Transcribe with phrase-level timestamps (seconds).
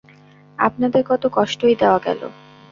[0.59, 2.21] আপনাদের কত কষ্টই দেওয়া গেল!